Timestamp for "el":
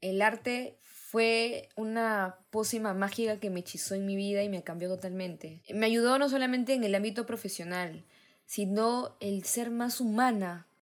0.00-0.22, 6.84-6.94, 9.20-9.44